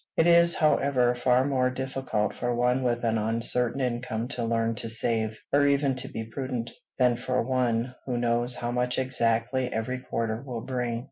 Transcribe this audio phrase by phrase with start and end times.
[0.17, 4.89] It is, however, far more difficult for one with an uncertain income to learn to
[4.89, 9.99] save, or even to be prudent, than for one who knows how much exactly every
[9.99, 10.99] quarter will bring.